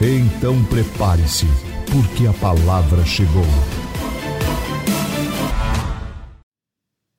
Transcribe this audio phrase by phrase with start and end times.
[0.00, 1.44] Então prepare-se,
[1.90, 3.42] porque a palavra chegou.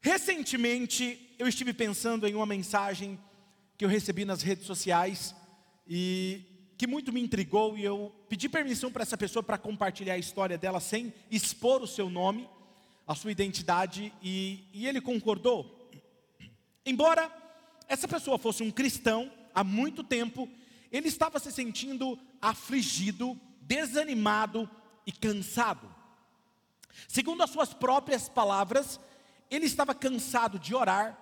[0.02, 3.20] Recentemente eu estive pensando em uma mensagem
[3.78, 5.36] que eu recebi nas redes sociais
[5.86, 6.42] e
[6.78, 10.58] que muito me intrigou e eu pedi permissão para essa pessoa para compartilhar a história
[10.58, 12.48] dela sem expor o seu nome,
[13.06, 15.92] a sua identidade e, e ele concordou.
[16.86, 17.30] Embora
[17.90, 20.48] essa pessoa fosse um cristão há muito tempo,
[20.90, 24.70] ele estava se sentindo afligido, desanimado
[25.06, 25.94] e cansado.
[27.08, 29.00] Segundo as suas próprias palavras,
[29.50, 31.18] ele estava cansado de orar,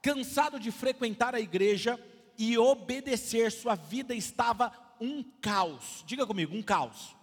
[0.00, 1.98] cansado de frequentar a igreja
[2.36, 6.04] e obedecer, sua vida estava um caos.
[6.06, 7.16] Diga comigo, um caos.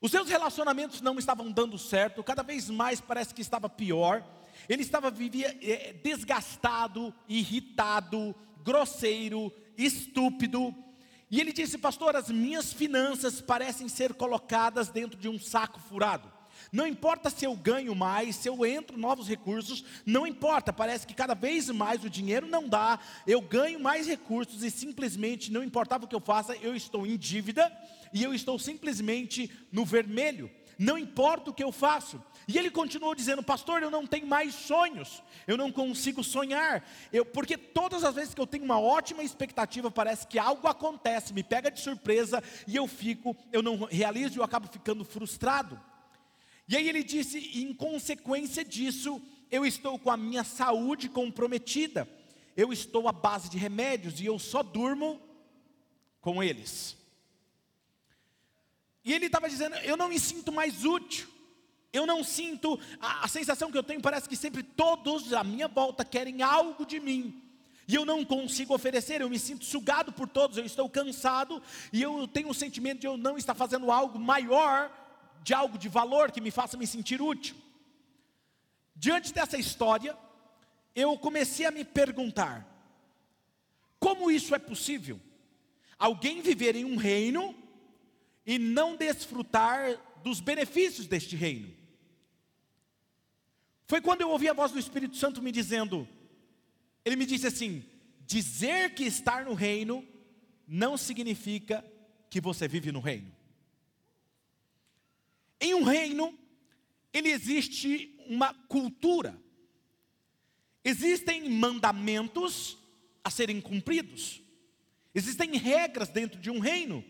[0.00, 4.24] Os seus relacionamentos não estavam dando certo, cada vez mais parece que estava pior.
[4.68, 10.74] Ele estava vivia é, desgastado, irritado, grosseiro, estúpido.
[11.30, 16.30] E ele disse, pastor, as minhas finanças parecem ser colocadas dentro de um saco furado.
[16.72, 21.14] Não importa se eu ganho mais, se eu entro novos recursos, não importa, parece que
[21.14, 26.04] cada vez mais o dinheiro não dá, eu ganho mais recursos e simplesmente, não importava
[26.04, 27.72] o que eu faça, eu estou em dívida
[28.12, 30.50] e eu estou simplesmente no vermelho.
[30.80, 34.54] Não importa o que eu faço, e ele continuou dizendo, pastor, eu não tenho mais
[34.54, 39.22] sonhos, eu não consigo sonhar, eu, porque todas as vezes que eu tenho uma ótima
[39.22, 44.36] expectativa, parece que algo acontece, me pega de surpresa e eu fico, eu não realizo
[44.36, 45.78] e eu acabo ficando frustrado.
[46.66, 49.20] E aí ele disse, em consequência disso,
[49.50, 52.08] eu estou com a minha saúde comprometida,
[52.56, 55.20] eu estou à base de remédios e eu só durmo
[56.22, 56.99] com eles.
[59.04, 61.28] E ele estava dizendo, eu não me sinto mais útil.
[61.92, 65.66] Eu não sinto, a, a, sensação que eu tenho parece que sempre todos à minha
[65.66, 67.42] volta querem algo de mim.
[67.88, 71.60] E eu não consigo oferecer, eu me sinto sugado por todos, eu estou cansado
[71.92, 74.92] e eu tenho o sentimento de eu não estar fazendo algo maior,
[75.42, 77.56] de algo de valor que me faça me sentir útil.
[78.94, 80.16] Diante dessa história,
[80.94, 82.64] eu comecei a me perguntar:
[83.98, 85.20] como isso é possível?
[85.98, 87.54] Alguém viver em um reino
[88.46, 91.74] e não desfrutar dos benefícios deste reino?
[93.86, 96.08] Foi quando eu ouvi a voz do Espírito Santo me dizendo,
[97.04, 97.84] ele me disse assim:
[98.26, 100.06] dizer que estar no reino
[100.66, 101.84] não significa
[102.30, 103.34] que você vive no reino.
[105.60, 106.38] Em um reino,
[107.12, 109.36] ele existe uma cultura.
[110.84, 112.78] Existem mandamentos
[113.22, 114.40] a serem cumpridos.
[115.14, 117.04] Existem regras dentro de um reino,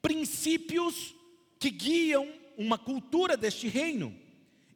[0.00, 1.14] princípios
[1.58, 4.14] que guiam uma cultura deste reino.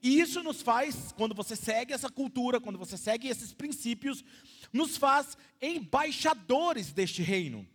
[0.02, 4.24] E isso nos faz, quando você segue essa cultura, quando você segue esses princípios,
[4.72, 7.66] nos faz embaixadores deste reino.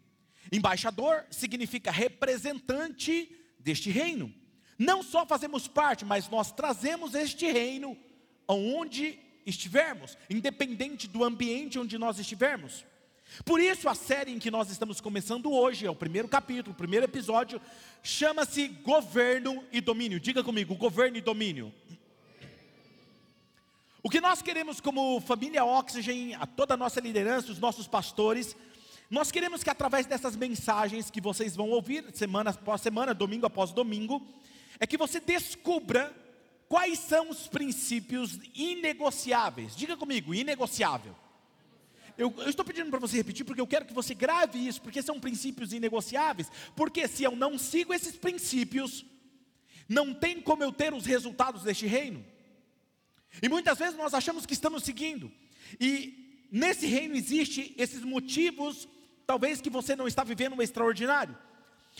[0.51, 4.33] Embaixador significa representante deste reino.
[4.77, 7.97] Não só fazemos parte, mas nós trazemos este reino
[8.47, 12.85] aonde estivermos, independente do ambiente onde nós estivermos.
[13.45, 16.77] Por isso a série em que nós estamos começando hoje, é o primeiro capítulo, o
[16.77, 17.61] primeiro episódio,
[18.01, 20.19] chama-se Governo e Domínio.
[20.19, 21.73] Diga comigo, governo e domínio.
[24.01, 28.55] O que nós queremos como família Oxygen, a toda a nossa liderança, os nossos pastores,
[29.09, 33.71] nós queremos que através dessas mensagens que vocês vão ouvir semana após semana, domingo após
[33.71, 34.25] domingo,
[34.79, 36.13] é que você descubra
[36.67, 39.75] quais são os princípios inegociáveis.
[39.75, 41.15] Diga comigo, inegociável.
[42.17, 45.01] Eu, eu, estou pedindo para você repetir porque eu quero que você grave isso, porque
[45.01, 46.49] são princípios inegociáveis.
[46.75, 49.05] Porque se eu não sigo esses princípios,
[49.87, 52.25] não tem como eu ter os resultados deste reino.
[53.41, 55.31] E muitas vezes nós achamos que estamos seguindo.
[55.79, 58.87] E nesse reino existe esses motivos,
[59.25, 61.37] talvez que você não está vivendo um extraordinário.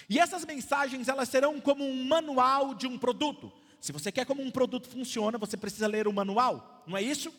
[0.10, 3.52] E essas mensagens, elas serão como um manual de um produto.
[3.80, 7.32] Se você quer como um produto funciona, você precisa ler o manual, não é isso?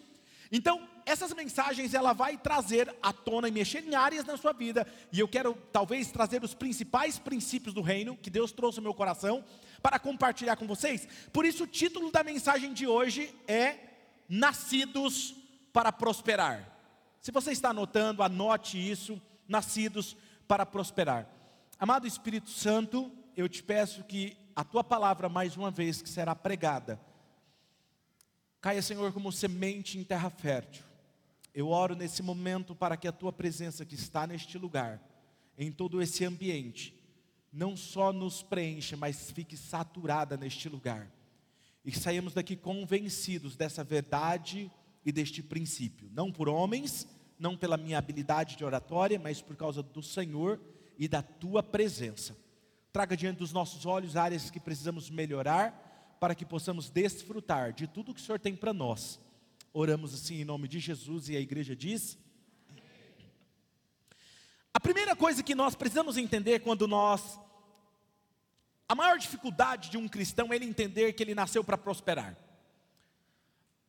[0.51, 4.87] Então, essas mensagens ela vai trazer à tona e mexer em áreas na sua vida,
[5.13, 8.95] e eu quero talvez trazer os principais princípios do reino que Deus trouxe ao meu
[8.95, 9.45] coração
[9.83, 11.09] para compartilhar com vocês.
[11.33, 13.77] Por isso o título da mensagem de hoje é
[14.29, 15.35] nascidos
[15.73, 16.77] para prosperar.
[17.21, 20.17] Se você está anotando, anote isso, nascidos
[20.47, 21.27] para prosperar.
[21.79, 26.35] Amado Espírito Santo, eu te peço que a tua palavra, mais uma vez, que será
[26.35, 27.01] pregada,
[28.61, 30.85] caia, Senhor, como semente em terra fértil.
[31.55, 35.03] Eu oro nesse momento para que a tua presença que está neste lugar,
[35.57, 36.95] em todo esse ambiente,
[37.53, 41.11] não só nos preencha, mas fique saturada neste lugar.
[41.85, 44.71] E saímos daqui convencidos dessa verdade
[45.05, 47.09] e deste princípio, não por homens,
[47.39, 50.61] não pela minha habilidade de oratória, mas por causa do Senhor
[50.99, 52.37] e da tua presença.
[52.93, 55.88] Traga diante dos nossos olhos áreas que precisamos melhorar,
[56.19, 59.21] para que possamos desfrutar de tudo que o Senhor tem para nós.
[59.73, 62.19] Oramos assim em nome de Jesus e a igreja diz.
[64.73, 67.39] A primeira coisa que nós precisamos entender quando nós.
[68.89, 72.37] A maior dificuldade de um cristão é ele entender que ele nasceu para prosperar.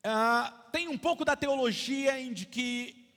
[0.04, 3.08] Ah, tem um pouco da teologia em de que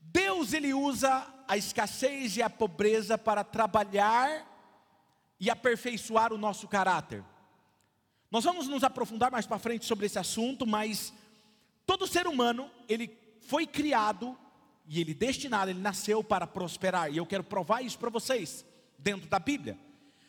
[0.00, 4.46] Deus ele usa a escassez e a pobreza para trabalhar
[5.40, 7.24] e aperfeiçoar o nosso caráter.
[8.30, 11.12] Nós vamos nos aprofundar mais para frente sobre esse assunto, mas
[11.86, 13.10] todo ser humano, ele
[13.40, 14.36] foi criado
[14.86, 17.12] e ele destinado, ele nasceu para prosperar.
[17.12, 18.64] E eu quero provar isso para vocês
[18.98, 19.78] dentro da Bíblia.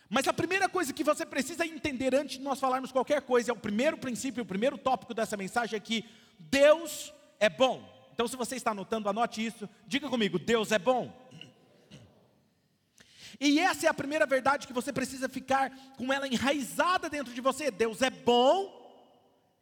[0.10, 3.54] Mas a primeira coisa que você precisa entender antes de nós falarmos qualquer coisa, é
[3.54, 6.04] o primeiro princípio, o primeiro tópico dessa mensagem é que
[6.40, 7.88] Deus é bom.
[8.14, 9.70] Então, se você está anotando, anote isso.
[9.88, 11.14] Diga comigo: Deus é bom.
[13.40, 17.42] E essa é a primeira verdade que você precisa ficar com ela enraizada dentro de
[17.42, 17.70] você.
[17.70, 18.90] Deus é bom,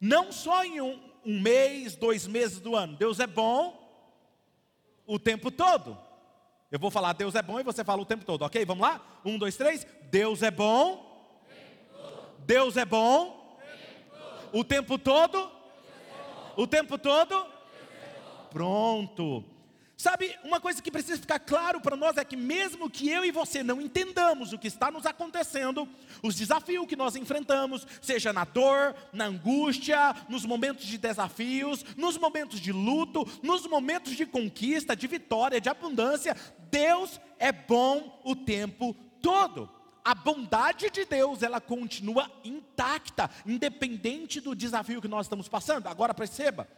[0.00, 2.96] não só em um, um mês, dois meses do ano.
[2.96, 3.88] Deus é bom
[5.06, 5.98] o tempo todo.
[6.70, 8.64] Eu vou falar Deus é bom e você fala o tempo todo, ok?
[8.64, 9.00] Vamos lá?
[9.24, 9.86] Um, dois, três.
[10.10, 11.08] Deus é bom.
[12.40, 13.58] Deus é bom.
[14.52, 15.50] O tempo todo.
[16.56, 17.46] O tempo todo.
[18.50, 19.44] Pronto.
[20.00, 23.32] Sabe, uma coisa que precisa ficar claro para nós é que, mesmo que eu e
[23.32, 25.88] você não entendamos o que está nos acontecendo,
[26.22, 32.16] os desafios que nós enfrentamos, seja na dor, na angústia, nos momentos de desafios, nos
[32.16, 36.36] momentos de luto, nos momentos de conquista, de vitória, de abundância,
[36.70, 39.68] Deus é bom o tempo todo.
[40.04, 45.88] A bondade de Deus, ela continua intacta, independente do desafio que nós estamos passando.
[45.88, 46.68] Agora perceba,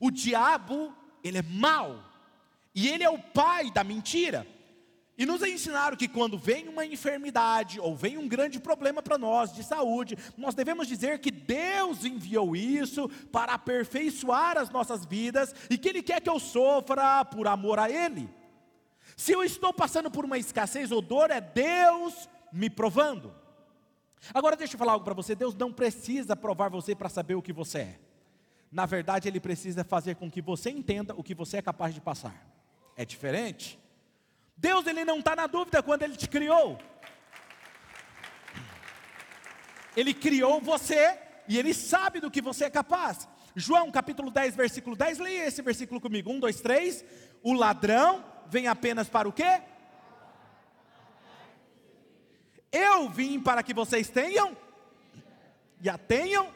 [0.00, 2.09] o diabo ele é mau.
[2.74, 4.46] E ele é o pai da mentira.
[5.20, 9.52] E nos ensinaram que quando vem uma enfermidade ou vem um grande problema para nós
[9.52, 15.76] de saúde, nós devemos dizer que Deus enviou isso para aperfeiçoar as nossas vidas e
[15.76, 18.30] que Ele quer que eu sofra por amor a Ele.
[19.14, 23.34] Se eu estou passando por uma escassez ou dor, é Deus me provando.
[24.32, 27.42] Agora deixa eu falar algo para você: Deus não precisa provar você para saber o
[27.42, 28.00] que você é.
[28.72, 32.00] Na verdade, Ele precisa fazer com que você entenda o que você é capaz de
[32.00, 32.59] passar.
[33.00, 33.80] É diferente.
[34.54, 36.78] Deus ele não está na dúvida quando Ele te criou.
[39.96, 41.18] Ele criou você
[41.48, 43.26] e Ele sabe do que você é capaz.
[43.56, 46.30] João capítulo 10, versículo 10, leia esse versículo comigo.
[46.30, 47.02] Um, dois, três.
[47.42, 49.62] O ladrão vem apenas para o quê?
[52.70, 54.54] Eu vim para que vocês tenham
[55.80, 56.54] e a tenham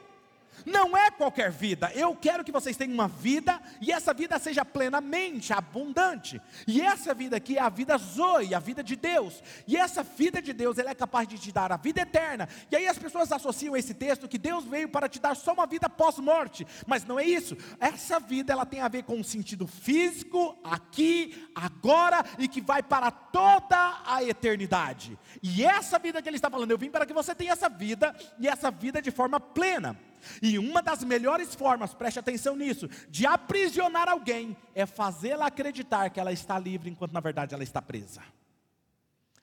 [0.65, 1.91] não é qualquer vida.
[1.95, 6.41] Eu quero que vocês tenham uma vida e essa vida seja plenamente abundante.
[6.67, 9.43] E essa vida aqui é a vida Zoe, a vida de Deus.
[9.67, 12.49] E essa vida de Deus, ela é capaz de te dar a vida eterna.
[12.71, 15.67] E aí as pessoas associam esse texto que Deus veio para te dar só uma
[15.67, 16.67] vida pós-morte.
[16.87, 17.57] Mas não é isso.
[17.79, 22.83] Essa vida ela tem a ver com um sentido físico, aqui, agora e que vai
[22.83, 25.19] para toda a eternidade.
[25.43, 28.15] E essa vida que ele está falando, eu vim para que você tenha essa vida
[28.39, 29.97] e essa vida de forma plena.
[30.43, 36.21] E uma das melhores formas, preste atenção nisso, de aprisionar alguém é fazê-la acreditar que
[36.21, 38.23] ela está livre enquanto na verdade ela está presa.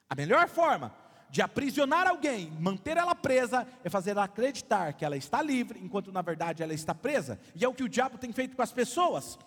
[0.08, 0.94] A melhor forma
[1.30, 6.12] de aprisionar alguém, manter ela presa, é fazer ela acreditar que ela está livre enquanto
[6.12, 7.40] na verdade ela está presa.
[7.54, 9.38] E é o que o diabo tem feito com as pessoas.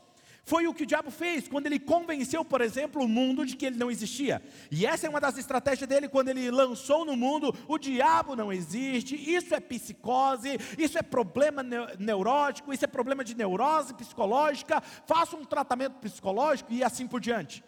[0.45, 3.65] Foi o que o diabo fez quando ele convenceu, por exemplo, o mundo de que
[3.65, 4.39] ele não existia.
[4.69, 8.53] E essa é uma das estratégias dele quando ele lançou no mundo: o diabo não
[8.53, 11.63] existe, isso é psicose, isso é problema
[11.97, 17.63] neurótico, isso é problema de neurose psicológica, faça um tratamento psicológico e assim por diante.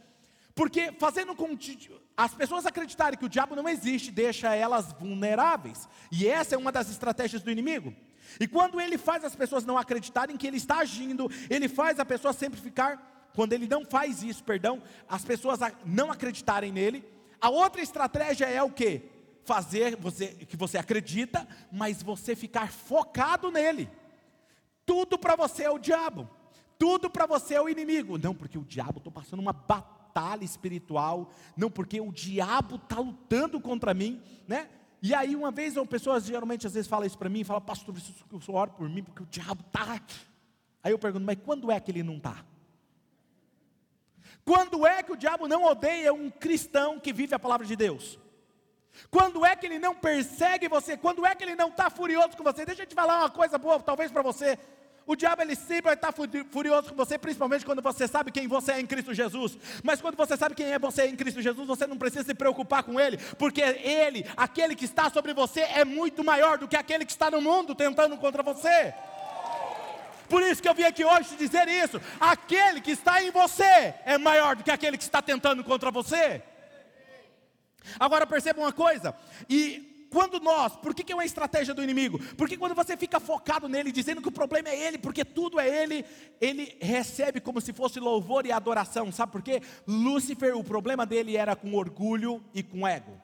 [0.54, 5.90] Porque fazendo com que as pessoas acreditarem que o diabo não existe, deixa elas vulneráveis.
[6.12, 7.96] E essa é uma das estratégias do inimigo.
[8.40, 12.06] E quando ele faz as pessoas não acreditarem que ele está agindo, ele faz a
[12.06, 17.04] pessoa sempre ficar, quando ele não faz isso, perdão, as pessoas não acreditarem nele.
[17.40, 19.04] A outra estratégia é o que?
[19.46, 23.90] Fazer você, que você acredita, mas você ficar focado nele.
[24.86, 26.30] Tudo para você é o diabo.
[26.78, 28.18] Tudo para você é o inimigo.
[28.18, 33.60] Não, porque o diabo estou passando uma batalha espiritual, não porque o diabo está lutando
[33.60, 34.70] contra mim, né?
[35.02, 37.96] E aí uma vez uma pessoa geralmente às vezes fala isso para mim, fala, pastor,
[38.32, 40.02] eu só oro por mim porque o diabo está.
[40.84, 42.44] Aí eu pergunto, mas quando é que ele não está?
[44.44, 48.18] Quando é que o diabo não odeia um cristão que vive a palavra de Deus?
[49.12, 50.98] Quando é que ele não persegue você?
[50.98, 52.66] Quando é que ele não está furioso com você?
[52.66, 54.58] Deixa eu te falar uma coisa boa, talvez para você.
[55.08, 58.74] O diabo ele sempre vai estar furioso com você, principalmente quando você sabe quem você
[58.74, 59.58] é em Cristo Jesus.
[59.82, 62.84] Mas quando você sabe quem é você em Cristo Jesus, você não precisa se preocupar
[62.84, 67.06] com ele, porque ele, aquele que está sobre você, é muito maior do que aquele
[67.06, 68.94] que está no mundo tentando contra você.
[70.28, 72.02] Por isso que eu vim aqui hoje te dizer isso.
[72.20, 76.44] Aquele que está em você é maior do que aquele que está tentando contra você.
[77.98, 79.16] Agora perceba uma coisa,
[79.50, 82.20] e quando nós, por que, que é uma estratégia do inimigo?
[82.36, 85.68] Porque quando você fica focado nele, dizendo que o problema é ele, porque tudo é
[85.68, 86.06] ele,
[86.40, 89.62] ele recebe como se fosse louvor e adoração, sabe por quê?
[89.88, 93.22] Lúcifer, o problema dele era com orgulho e com ego.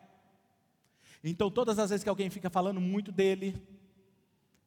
[1.23, 3.55] Então, todas as vezes que alguém fica falando muito dele,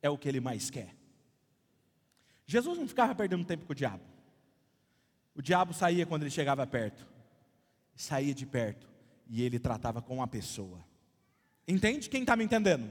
[0.01, 0.95] é o que ele mais quer.
[2.47, 4.05] Jesus não ficava perdendo tempo com o diabo.
[5.35, 7.07] O diabo saía quando ele chegava perto,
[7.95, 8.89] saía de perto
[9.29, 10.86] e ele tratava com a pessoa.
[11.67, 12.09] Entende?
[12.09, 12.91] Quem está me entendendo?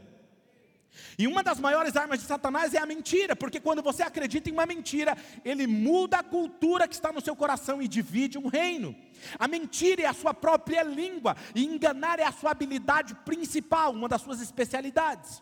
[1.18, 4.54] E uma das maiores armas de Satanás é a mentira, porque quando você acredita em
[4.54, 8.96] uma mentira, ele muda a cultura que está no seu coração e divide um reino.
[9.40, 14.10] A mentira é a sua própria língua, e enganar é a sua habilidade principal, uma
[14.10, 15.42] das suas especialidades.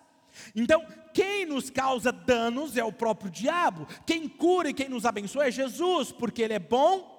[0.56, 5.48] Então, quem nos causa danos é o próprio diabo, quem cura e quem nos abençoa
[5.48, 7.13] é Jesus, porque Ele é bom.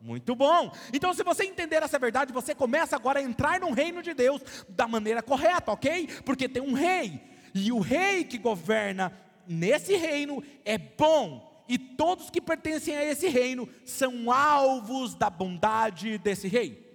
[0.00, 0.72] Muito bom.
[0.92, 4.40] Então, se você entender essa verdade, você começa agora a entrar no reino de Deus
[4.68, 6.08] da maneira correta, ok?
[6.24, 7.20] Porque tem um rei,
[7.54, 9.12] e o rei que governa
[9.46, 16.16] nesse reino é bom, e todos que pertencem a esse reino são alvos da bondade
[16.18, 16.86] desse rei.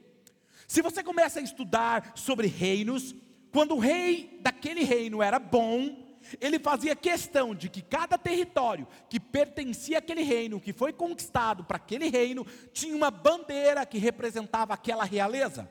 [0.68, 3.14] Se você começa a estudar sobre reinos,
[3.52, 6.03] quando o rei daquele reino era bom,
[6.40, 11.78] ele fazia questão de que cada território que pertencia àquele reino, que foi conquistado para
[11.78, 15.70] aquele reino, tinha uma bandeira que representava aquela realeza.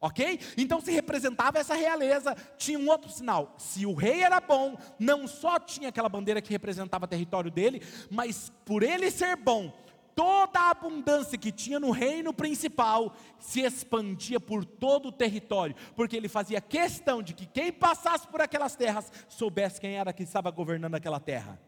[0.00, 0.38] Ok?
[0.56, 3.56] Então, se representava essa realeza, tinha um outro sinal.
[3.58, 7.82] Se o rei era bom, não só tinha aquela bandeira que representava o território dele,
[8.08, 9.72] mas por ele ser bom,
[10.18, 16.16] toda a abundância que tinha no reino principal se expandia por todo o território, porque
[16.16, 20.50] ele fazia questão de que quem passasse por aquelas terras soubesse quem era que estava
[20.50, 21.60] governando aquela terra.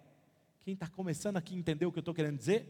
[0.64, 2.66] Quem está começando aqui a entender o que eu estou querendo dizer?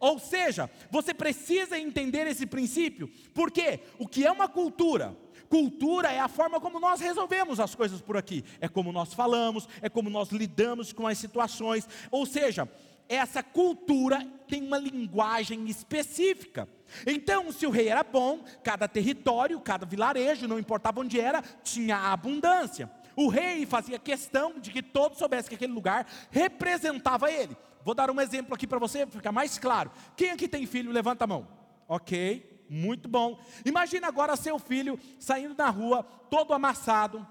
[0.00, 5.16] Ou seja, você precisa entender esse princípio, porque o que é uma cultura?
[5.48, 9.68] Cultura é a forma como nós resolvemos as coisas por aqui, é como nós falamos,
[9.80, 12.68] é como nós lidamos com as situações, ou seja,
[13.08, 16.68] essa cultura tem uma linguagem específica.
[17.06, 21.96] Então, se o rei era bom, cada território, cada vilarejo, não importava onde era, tinha
[21.96, 22.90] abundância.
[23.16, 27.56] O rei fazia questão de que todos soubessem que aquele lugar representava ele.
[27.82, 29.90] Vou dar um exemplo aqui para você ficar mais claro.
[30.16, 31.48] Quem aqui tem filho, levanta a mão.
[31.88, 33.40] Ok, muito bom.
[33.64, 37.26] Imagina agora seu filho saindo na rua, todo amassado,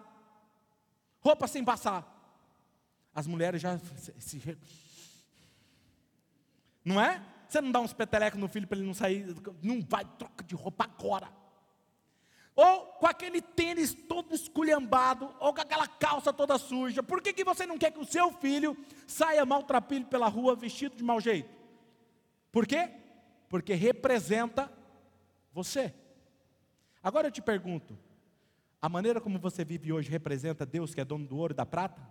[1.19, 2.11] roupa sem passar.
[3.13, 3.79] As mulheres já
[4.17, 4.57] se
[6.85, 7.21] não é?
[7.47, 9.25] Você não dá uns petelecos no filho para ele não sair,
[9.61, 11.27] não vai, troca de roupa agora.
[12.55, 17.03] Ou com aquele tênis todo esculhambado, ou com aquela calça toda suja.
[17.03, 20.95] Por que, que você não quer que o seu filho saia maltrapilho pela rua vestido
[20.95, 21.49] de mau jeito?
[22.51, 22.89] Por quê?
[23.49, 24.71] Porque representa
[25.51, 25.93] você.
[27.03, 27.97] Agora eu te pergunto:
[28.81, 31.65] a maneira como você vive hoje representa Deus que é dono do ouro e da
[31.65, 32.01] prata?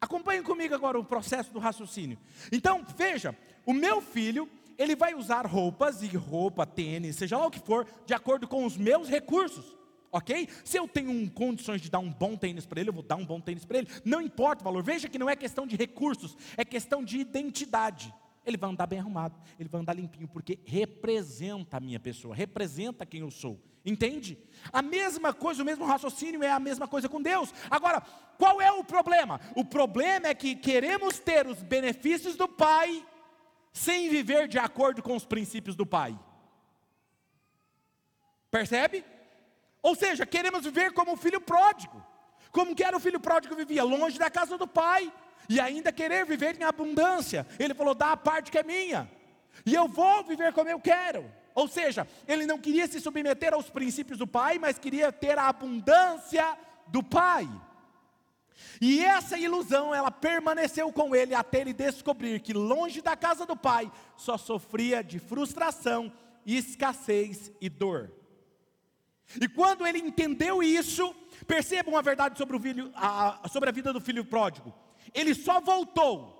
[0.00, 2.18] Acompanhe comigo agora o processo do raciocínio.
[2.52, 7.50] Então, veja, o meu filho, ele vai usar roupas e roupa, tênis, seja lá o
[7.50, 9.76] que for, de acordo com os meus recursos.
[10.12, 10.48] Ok?
[10.64, 13.16] Se eu tenho um, condições de dar um bom tênis para ele, eu vou dar
[13.16, 13.88] um bom tênis para ele.
[14.04, 14.82] Não importa o valor.
[14.82, 18.14] Veja que não é questão de recursos, é questão de identidade.
[18.44, 23.04] Ele vai andar bem arrumado, ele vai andar limpinho, porque representa a minha pessoa, representa
[23.04, 23.60] quem eu sou.
[23.86, 24.36] Entende?
[24.72, 27.54] A mesma coisa, o mesmo raciocínio é a mesma coisa com Deus.
[27.70, 28.02] Agora,
[28.36, 29.40] qual é o problema?
[29.54, 33.06] O problema é que queremos ter os benefícios do Pai
[33.72, 36.18] sem viver de acordo com os princípios do Pai.
[38.50, 39.04] Percebe?
[39.82, 42.04] Ou seja, queremos viver como o filho pródigo.
[42.50, 43.84] Como que era o filho pródigo vivia?
[43.84, 45.12] Longe da casa do pai.
[45.48, 47.46] E ainda querer viver em abundância.
[47.58, 49.08] Ele falou: dá a parte que é minha.
[49.64, 51.30] E eu vou viver como eu quero.
[51.56, 55.48] Ou seja, ele não queria se submeter aos princípios do pai, mas queria ter a
[55.48, 56.54] abundância
[56.86, 57.48] do pai.
[58.78, 63.56] E essa ilusão, ela permaneceu com ele até ele descobrir que longe da casa do
[63.56, 66.12] pai só sofria de frustração,
[66.44, 68.12] escassez e dor.
[69.40, 71.14] E quando ele entendeu isso,
[71.46, 74.74] percebam a verdade sobre, filho, a, sobre a vida do filho pródigo.
[75.14, 76.36] Ele só voltou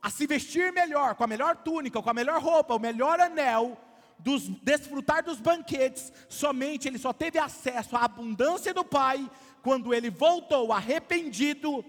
[0.00, 3.78] a se vestir melhor, com a melhor túnica, com a melhor roupa, o melhor anel,
[4.18, 9.30] dos, desfrutar dos banquetes, somente ele só teve acesso à abundância do Pai
[9.62, 11.84] quando ele voltou arrependido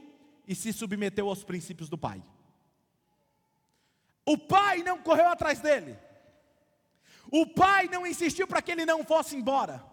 [0.48, 2.24] e se submeteu aos princípios do Pai.
[4.26, 5.98] O Pai não correu atrás dele,
[7.32, 9.84] o Pai não insistiu para que ele não fosse embora,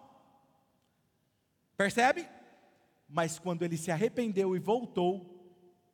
[1.77, 2.27] percebe?
[3.07, 5.33] Mas quando ele se arrependeu e voltou,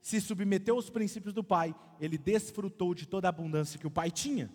[0.01, 4.10] se submeteu aos princípios do Pai, ele desfrutou de toda a abundância que o Pai
[4.10, 4.50] tinha.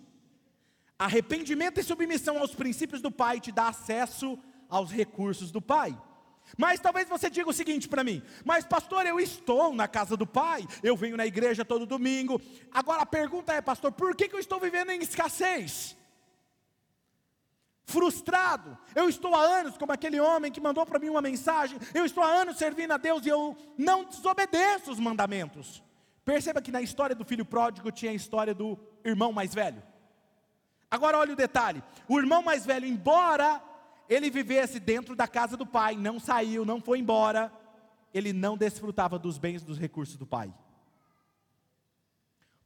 [0.97, 5.97] Arrependimento e submissão aos princípios do Pai te dá acesso aos recursos do Pai.
[6.57, 10.27] Mas talvez você diga o seguinte para mim: Mas, pastor, eu estou na casa do
[10.27, 12.39] Pai, eu venho na igreja todo domingo.
[12.71, 15.97] Agora a pergunta é, pastor, por que, que eu estou vivendo em escassez?
[17.87, 22.03] Frustrado, eu estou há anos, como aquele homem que mandou para mim uma mensagem, eu
[22.03, 25.83] estou há anos servindo a Deus e eu não desobedeço os mandamentos.
[26.23, 29.83] Perceba que na história do filho pródigo tinha a história do irmão mais velho.
[30.89, 33.61] Agora olha o detalhe: o irmão mais velho, embora
[34.07, 37.51] ele vivesse dentro da casa do pai, não saiu, não foi embora,
[38.13, 40.53] ele não desfrutava dos bens, dos recursos do pai.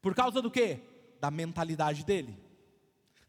[0.01, 0.79] Por causa do quê?
[1.19, 2.37] Da mentalidade dele.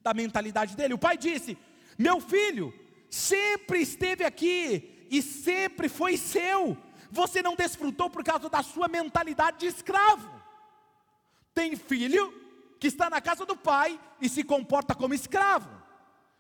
[0.01, 0.95] Da mentalidade dele.
[0.95, 1.57] O pai disse:
[1.99, 2.73] Meu filho
[3.09, 6.77] sempre esteve aqui e sempre foi seu.
[7.11, 10.31] Você não desfrutou por causa da sua mentalidade de escravo.
[11.53, 12.33] Tem filho
[12.81, 15.69] que está na casa do pai e se comporta como escravo.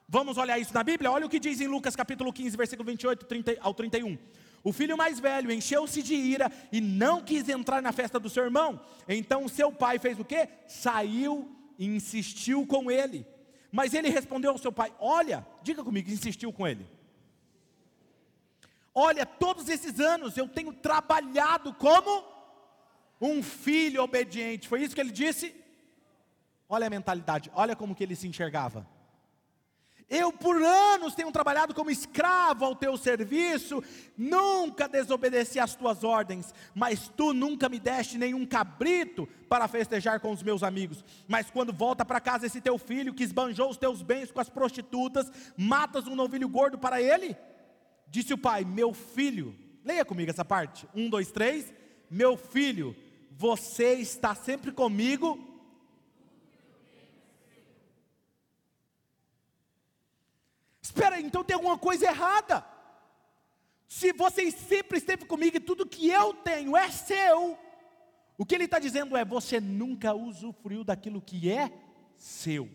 [0.08, 1.12] Vamos olhar isso na Bíblia?
[1.12, 4.18] Olha o que diz em Lucas capítulo 15, versículo 28 30, ao 31.
[4.64, 8.42] O filho mais velho encheu-se de ira e não quis entrar na festa do seu
[8.42, 8.80] irmão.
[9.06, 10.48] Então seu pai fez o quê?
[10.66, 13.26] Saiu e insistiu com ele.
[13.70, 16.86] Mas ele respondeu ao seu pai: Olha, diga comigo, insistiu com ele.
[18.94, 22.24] Olha, todos esses anos eu tenho trabalhado como
[23.20, 24.66] um filho obediente.
[24.66, 25.54] Foi isso que ele disse?
[26.72, 28.86] Olha a mentalidade, olha como que ele se enxergava.
[30.08, 33.82] Eu por anos tenho trabalhado como escravo ao teu serviço,
[34.16, 40.30] nunca desobedeci às tuas ordens, mas tu nunca me deste nenhum cabrito para festejar com
[40.30, 41.04] os meus amigos.
[41.26, 44.48] Mas quando volta para casa esse teu filho que esbanjou os teus bens com as
[44.48, 47.36] prostitutas, matas um novilho gordo para ele?
[48.08, 50.88] Disse o pai: Meu filho, leia comigo essa parte.
[50.94, 51.72] Um, dois, três.
[52.08, 52.94] Meu filho,
[53.30, 55.49] você está sempre comigo
[60.90, 62.64] Espera aí, então tem alguma coisa errada.
[63.86, 67.56] Se você sempre esteve comigo e tudo que eu tenho é seu,
[68.36, 71.70] o que ele está dizendo é: você nunca usufruiu daquilo que é
[72.16, 72.68] seu.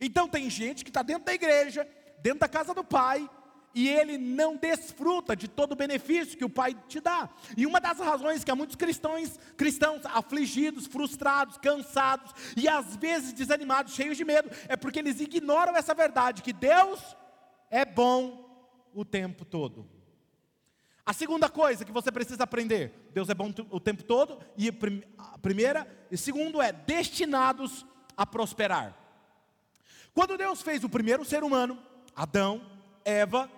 [0.00, 1.84] Então tem gente que está dentro da igreja,
[2.20, 3.28] dentro da casa do pai,
[3.74, 7.28] e ele não desfruta de todo o benefício que o Pai te dá.
[7.56, 13.32] E uma das razões que há muitos cristãos, cristãos afligidos, frustrados, cansados e às vezes
[13.32, 17.00] desanimados, cheios de medo, é porque eles ignoram essa verdade que Deus
[17.70, 19.88] é bom o tempo todo.
[21.04, 25.38] A segunda coisa que você precisa aprender, Deus é bom o tempo todo, e a
[25.38, 27.84] primeira, e segundo é destinados
[28.16, 28.96] a prosperar.
[30.14, 31.82] Quando Deus fez o primeiro ser humano,
[32.14, 32.70] Adão,
[33.04, 33.50] Eva,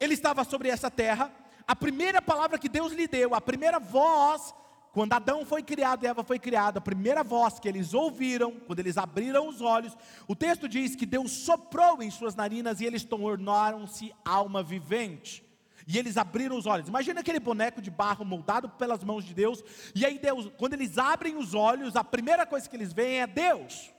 [0.00, 1.32] ele estava sobre essa terra.
[1.66, 4.54] A primeira palavra que Deus lhe deu, a primeira voz,
[4.92, 8.80] quando Adão foi criado e Eva foi criada, a primeira voz que eles ouviram, quando
[8.80, 13.04] eles abriram os olhos, o texto diz que Deus soprou em suas narinas e eles
[13.04, 15.44] tornaram-se alma vivente.
[15.86, 16.88] E eles abriram os olhos.
[16.88, 19.64] Imagina aquele boneco de barro moldado pelas mãos de Deus.
[19.94, 23.26] E aí Deus, quando eles abrem os olhos, a primeira coisa que eles veem é
[23.26, 23.90] Deus.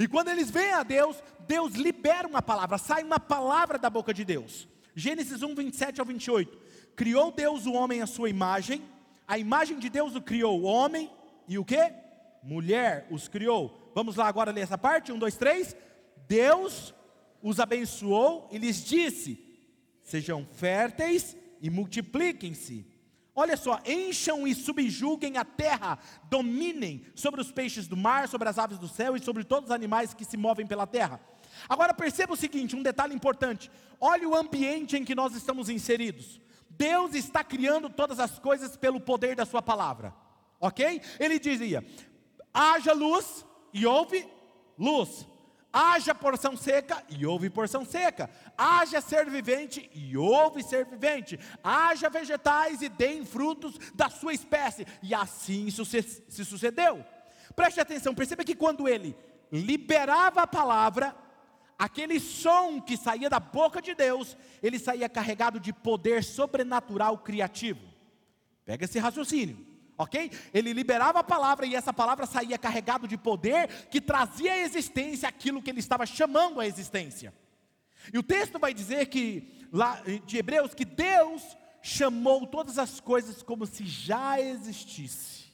[0.00, 4.12] E quando eles veem a Deus, Deus libera uma palavra, sai uma palavra da boca
[4.12, 4.66] de Deus.
[4.98, 6.58] Gênesis 1, 27 ao 28.
[6.96, 8.82] Criou Deus o homem à sua imagem,
[9.28, 11.10] a imagem de Deus o criou, o homem
[11.46, 11.92] e o que?
[12.42, 13.92] Mulher os criou.
[13.94, 15.12] Vamos lá agora ler essa parte?
[15.12, 15.76] Um, dois, três.
[16.26, 16.94] Deus
[17.42, 19.38] os abençoou e lhes disse:
[20.02, 22.86] Sejam férteis e multipliquem-se.
[23.34, 25.98] Olha só, encham e subjuguem a terra,
[26.30, 29.74] dominem sobre os peixes do mar, sobre as aves do céu e sobre todos os
[29.74, 31.20] animais que se movem pela terra.
[31.68, 33.70] Agora perceba o seguinte, um detalhe importante.
[34.00, 36.40] Olhe o ambiente em que nós estamos inseridos.
[36.70, 40.14] Deus está criando todas as coisas pelo poder da sua palavra.
[40.60, 41.00] OK?
[41.18, 41.84] Ele dizia:
[42.52, 44.26] "Haja luz e houve
[44.78, 45.26] luz.
[45.72, 48.30] Haja porção seca e houve porção seca.
[48.56, 51.38] Haja ser vivente e houve ser vivente.
[51.62, 54.86] Haja vegetais e deem frutos da sua espécie.
[55.02, 57.04] E assim se sucedeu.
[57.54, 59.14] Preste atenção, perceba que quando ele
[59.52, 61.14] liberava a palavra,
[61.78, 67.80] aquele som que saía da boca de Deus, ele saía carregado de poder sobrenatural criativo.
[68.64, 69.66] Pega esse raciocínio
[69.98, 70.30] ok?
[70.52, 75.28] Ele liberava a palavra e essa palavra saía carregado de poder que trazia à existência
[75.28, 77.32] aquilo que ele estava chamando à existência.
[78.12, 83.42] E o texto vai dizer que, lá de Hebreus, que Deus chamou todas as coisas
[83.42, 85.46] como se já existisse,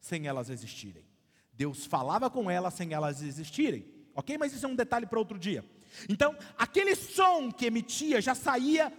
[0.00, 1.04] sem elas existirem.
[1.52, 3.86] Deus falava com elas sem elas existirem,
[4.18, 4.36] ok?
[4.36, 5.64] Mas isso é um detalhe para outro dia.
[6.08, 8.92] Então, aquele som que emitia já saía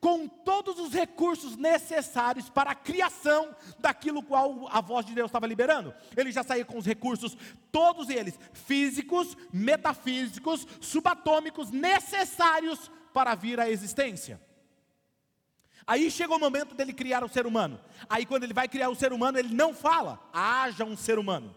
[0.00, 5.46] com todos os recursos necessários para a criação daquilo qual a voz de Deus estava
[5.46, 5.94] liberando.
[6.16, 7.36] Ele já saía com os recursos,
[7.70, 14.40] todos eles, físicos, metafísicos, subatômicos, necessários para vir à existência.
[15.86, 17.80] Aí chega o momento dele criar o ser humano.
[18.08, 21.54] Aí quando ele vai criar o ser humano, ele não fala, haja um ser humano.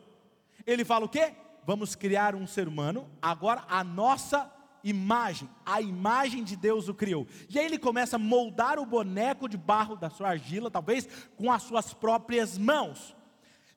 [0.64, 1.34] Ele fala o quê?
[1.70, 4.52] Vamos criar um ser humano, agora a nossa
[4.84, 7.28] imagem, a imagem de Deus o criou.
[7.48, 11.52] E aí ele começa a moldar o boneco de barro da sua argila, talvez com
[11.52, 13.16] as suas próprias mãos.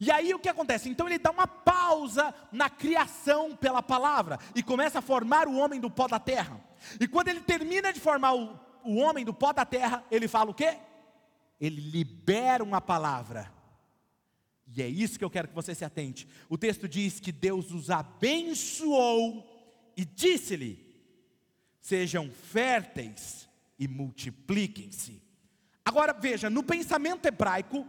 [0.00, 0.88] E aí o que acontece?
[0.88, 5.78] Então ele dá uma pausa na criação pela palavra e começa a formar o homem
[5.78, 6.64] do pó da terra.
[6.98, 10.50] E quando ele termina de formar o, o homem do pó da terra, ele fala
[10.50, 10.78] o quê?
[11.60, 13.52] Ele libera uma palavra.
[14.66, 16.26] E é isso que eu quero que você se atente.
[16.48, 19.46] O texto diz que Deus os abençoou
[19.96, 20.78] e disse-lhe:
[21.80, 23.48] sejam férteis
[23.78, 25.22] e multipliquem-se.
[25.84, 27.86] Agora veja, no pensamento hebraico,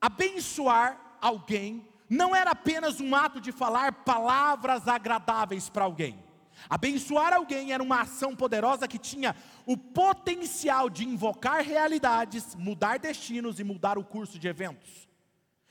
[0.00, 6.24] abençoar alguém não era apenas um ato de falar palavras agradáveis para alguém.
[6.70, 13.60] Abençoar alguém era uma ação poderosa que tinha o potencial de invocar realidades, mudar destinos
[13.60, 15.05] e mudar o curso de eventos.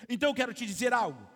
[0.08, 1.28] Então eu quero te dizer algo.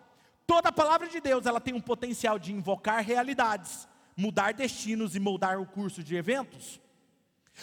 [0.46, 5.60] Toda palavra de Deus, ela tem um potencial de invocar realidades, mudar destinos e moldar
[5.60, 6.80] o curso de eventos.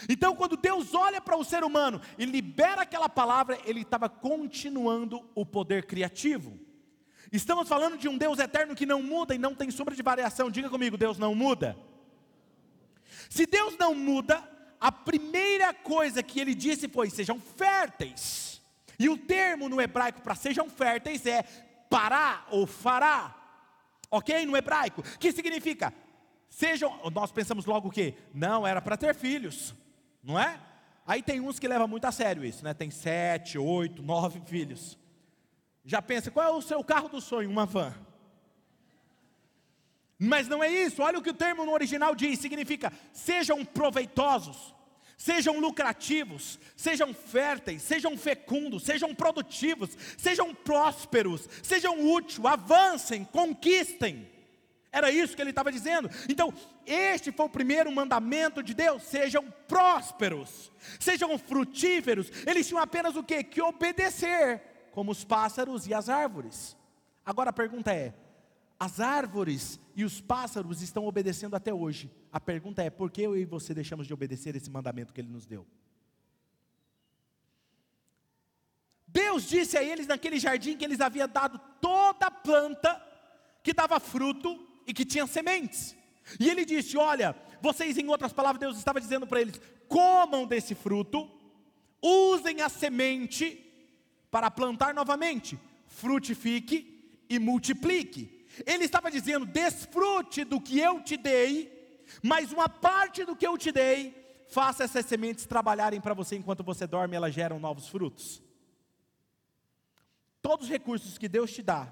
[0.08, 5.28] Então, quando Deus olha para o ser humano e libera aquela palavra, Ele estava continuando
[5.34, 6.60] o poder criativo.
[7.32, 10.50] Estamos falando de um Deus eterno que não muda e não tem sombra de variação.
[10.50, 11.78] Diga comigo, Deus não muda.
[13.30, 14.42] Se Deus não muda,
[14.80, 18.57] a primeira coisa que Ele disse foi: sejam férteis.
[19.00, 21.44] E o termo no hebraico para sejam férteis é
[21.90, 23.36] pará ou fará.
[24.10, 24.46] Ok?
[24.46, 25.94] No hebraico, que significa
[26.50, 28.16] Sejam, nós pensamos logo o quê?
[28.34, 29.76] Não, era para ter filhos,
[30.24, 30.60] não é?
[31.06, 32.74] Aí tem uns que levam muito a sério isso, né?
[32.74, 34.98] Tem sete, oito, nove filhos.
[35.86, 37.50] Já pensa, qual é o seu carro do sonho?
[37.50, 37.94] Uma van.
[40.20, 44.74] Mas não é isso, olha o que o termo no original diz: significa sejam proveitosos,
[45.18, 54.30] sejam lucrativos, sejam férteis, sejam fecundos, sejam produtivos, sejam prósperos, sejam úteis, avancem, conquistem.
[54.92, 56.10] Era isso que ele estava dizendo.
[56.30, 56.54] Então,
[56.86, 62.32] este foi o primeiro mandamento de Deus: sejam prósperos, sejam frutíferos.
[62.46, 63.44] Eles tinham apenas o que?
[63.44, 66.78] Que obedecer, como os pássaros e as árvores.
[67.26, 68.14] Agora a pergunta é:
[68.80, 72.12] as árvores e os pássaros estão obedecendo até hoje.
[72.32, 75.32] A pergunta é: por que eu e você deixamos de obedecer esse mandamento que ele
[75.32, 75.66] nos deu?
[79.08, 83.02] Deus disse a eles naquele jardim que eles haviam dado toda planta
[83.64, 85.96] que dava fruto e que tinha sementes.
[86.40, 90.76] E ele disse: Olha, vocês, em outras palavras, Deus estava dizendo para eles: comam desse
[90.76, 91.28] fruto,
[92.02, 93.64] usem a semente
[94.30, 98.37] para plantar novamente, frutifique e multiplique.
[98.66, 103.58] Ele estava dizendo: desfrute do que eu te dei, mas uma parte do que eu
[103.58, 108.42] te dei, faça essas sementes trabalharem para você enquanto você dorme, elas geram novos frutos.
[110.42, 111.92] Todos os recursos que Deus te dá,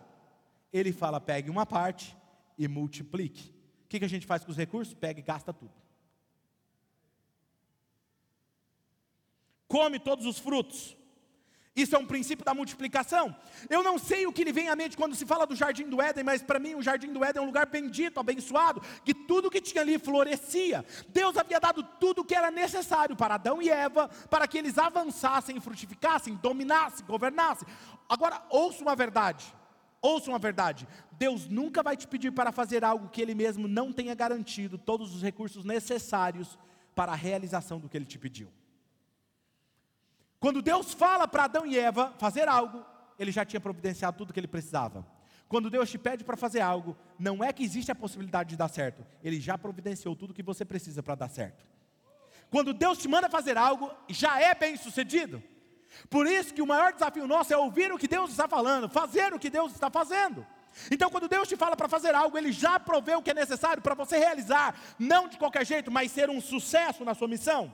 [0.71, 2.15] Ele fala: pegue uma parte
[2.57, 3.53] e multiplique.
[3.83, 4.93] O que, a gente faz com os recursos?
[4.93, 5.73] Pega e gasta tudo.
[9.67, 10.97] Come todos os frutos.
[11.75, 13.35] Isso é um princípio da multiplicação.
[13.69, 16.01] Eu não sei o que lhe vem à mente quando se fala do jardim do
[16.01, 19.51] Éden, mas para mim o jardim do Éden é um lugar bendito, abençoado, que tudo
[19.51, 20.85] que tinha ali florescia.
[21.09, 24.77] Deus havia dado tudo o que era necessário para Adão e Eva, para que eles
[24.77, 27.67] avançassem, frutificassem, dominassem, governassem.
[28.07, 29.45] Agora, ouça uma verdade.
[30.01, 33.91] Ouça uma verdade: Deus nunca vai te pedir para fazer algo que Ele mesmo não
[33.91, 36.57] tenha garantido todos os recursos necessários
[36.95, 38.49] para a realização do que Ele te pediu.
[40.45, 42.85] Quando Deus fala para Adão e Eva fazer algo,
[43.17, 45.03] Ele já tinha providenciado tudo o que ele precisava.
[45.47, 48.67] Quando Deus te pede para fazer algo, não é que existe a possibilidade de dar
[48.67, 51.65] certo, Ele já providenciou tudo que você precisa para dar certo.
[52.51, 55.41] Quando Deus te manda fazer algo, já é bem sucedido.
[56.11, 59.33] Por isso que o maior desafio nosso é ouvir o que Deus está falando, fazer
[59.33, 60.45] o que Deus está fazendo.
[60.91, 63.81] Então, quando Deus te fala para fazer algo, Ele já proveu o que é necessário
[63.81, 67.73] para você realizar, não de qualquer jeito, mas ser um sucesso na sua missão.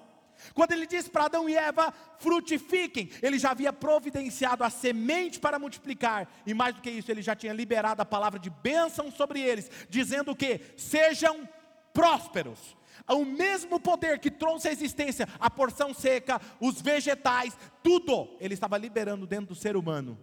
[0.54, 5.60] Quando ele disse para Adão e Eva, frutifiquem, ele já havia providenciado a semente para
[5.60, 9.42] multiplicar, e mais do que isso, ele já tinha liberado a palavra de bênção sobre
[9.42, 11.48] eles, dizendo que sejam
[11.94, 12.76] prósperos.
[13.10, 18.78] O mesmo poder que trouxe à existência a porção seca, os vegetais, tudo, ele estava
[18.78, 20.18] liberando dentro do ser humano.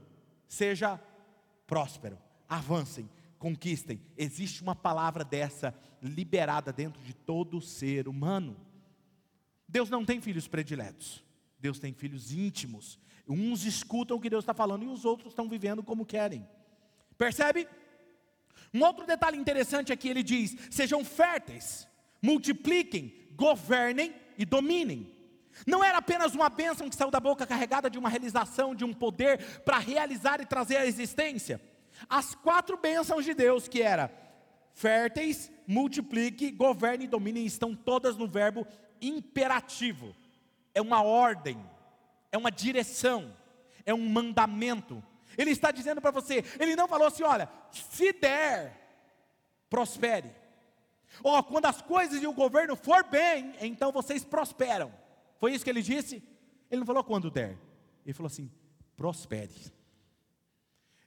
[0.47, 1.01] Seja
[1.67, 4.01] próspero, avancem, conquistem.
[4.17, 8.57] Existe uma palavra dessa liberada dentro de todo ser humano.
[9.69, 11.23] Deus não tem filhos prediletos,
[11.61, 12.99] Deus tem filhos íntimos.
[13.29, 16.49] Uns escutam o que Deus está falando e os outros estão vivendo como querem.
[17.19, 17.69] Percebe?
[18.73, 21.87] Um outro detalhe interessante aqui, ele diz: sejam férteis,
[22.23, 25.13] multipliquem, governem e dominem.
[25.67, 28.95] Não era apenas uma bênção que saiu da boca carregada de uma realização, de um
[28.95, 31.61] poder para realizar e trazer à existência.
[32.09, 34.11] As quatro bênçãos de Deus, que era
[34.73, 38.67] férteis, multiplique, governe e domine, estão todas no verbo
[39.01, 40.15] imperativo,
[40.75, 41.59] é uma ordem,
[42.31, 43.35] é uma direção,
[43.85, 45.03] é um mandamento.
[45.37, 48.77] Ele está dizendo para você, ele não falou assim: olha, se der,
[49.69, 50.31] prospere.
[51.25, 54.93] Ó, oh, quando as coisas e o governo for bem, então vocês prosperam.
[55.39, 56.23] Foi isso que ele disse?
[56.71, 57.59] Ele não falou quando der.
[58.05, 58.51] Ele falou assim:
[58.97, 59.55] prospere.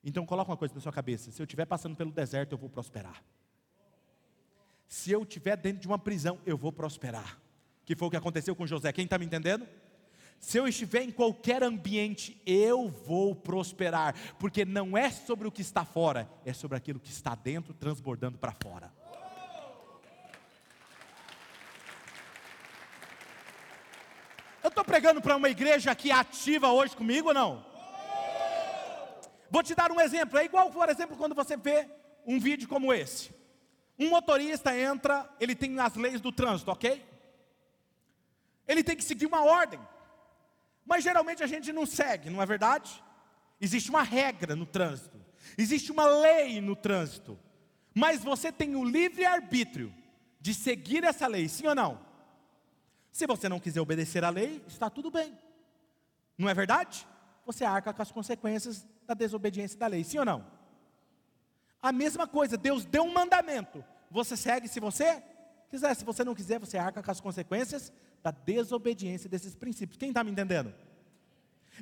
[0.03, 2.69] Então coloca uma coisa na sua cabeça: se eu estiver passando pelo deserto, eu vou
[2.69, 3.23] prosperar.
[4.87, 7.39] Se eu estiver dentro de uma prisão, eu vou prosperar
[7.85, 8.91] que foi o que aconteceu com José.
[8.91, 9.67] Quem está me entendendo?
[10.39, 15.61] Se eu estiver em qualquer ambiente, eu vou prosperar, porque não é sobre o que
[15.61, 18.91] está fora, é sobre aquilo que está dentro, transbordando para fora.
[24.63, 27.65] Eu estou pregando para uma igreja aqui ativa hoje comigo ou não?
[29.49, 30.39] Vou te dar um exemplo.
[30.39, 31.87] É igual, por exemplo, quando você vê
[32.25, 33.31] um vídeo como esse.
[33.99, 37.03] Um motorista entra, ele tem as leis do trânsito, ok?
[38.71, 39.79] Ele tem que seguir uma ordem.
[40.85, 43.03] Mas geralmente a gente não segue, não é verdade?
[43.59, 45.19] Existe uma regra no trânsito,
[45.57, 47.37] existe uma lei no trânsito,
[47.93, 49.93] mas você tem o livre arbítrio
[50.39, 51.99] de seguir essa lei, sim ou não?
[53.11, 55.37] Se você não quiser obedecer à lei, está tudo bem,
[56.37, 57.05] não é verdade?
[57.45, 60.47] Você arca com as consequências da desobediência da lei, sim ou não?
[61.81, 65.21] A mesma coisa, Deus deu um mandamento, você segue se você
[65.69, 69.97] quiser, se você não quiser, você arca com as consequências da desobediência desses princípios.
[69.97, 70.73] Quem está me entendendo?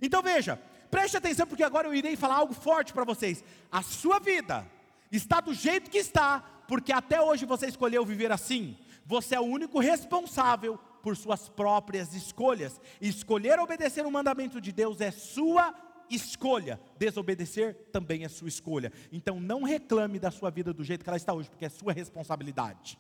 [0.02, 3.44] Então veja, preste atenção, porque agora eu irei falar algo forte para vocês.
[3.72, 4.66] A sua vida
[5.12, 8.78] está do jeito que está, porque até hoje você escolheu viver assim.
[9.06, 12.80] Você é o único responsável por suas próprias escolhas.
[13.02, 15.74] escolher obedecer o mandamento de Deus é sua
[16.10, 16.80] escolha.
[16.98, 18.92] Desobedecer também é sua escolha.
[19.12, 21.94] Então não reclame da sua vida do jeito que ela está hoje, porque é sua
[21.94, 23.00] responsabilidade.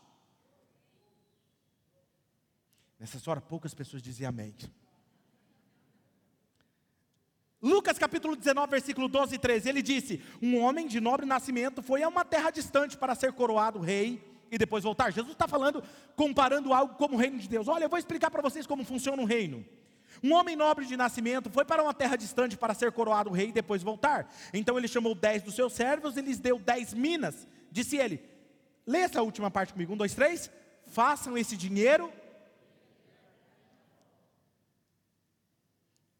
[2.99, 4.53] Nessas horas, poucas pessoas dizem amém.
[7.61, 12.03] Lucas capítulo 19, versículo 12 e 13, ele disse: Um homem de nobre nascimento foi
[12.03, 15.11] a uma terra distante para ser coroado rei e depois voltar.
[15.11, 15.83] Jesus está falando,
[16.15, 17.67] comparando algo como o reino de Deus.
[17.67, 19.65] Olha, eu vou explicar para vocês como funciona o reino.
[20.21, 23.53] Um homem nobre de nascimento foi para uma terra distante para ser coroado rei e
[23.53, 24.29] depois voltar.
[24.53, 27.47] Então ele chamou dez dos seus servos e lhes deu dez minas.
[27.71, 28.21] Disse ele:
[28.85, 30.49] Lê essa última parte comigo, um, dois, três.
[30.87, 32.11] Façam esse dinheiro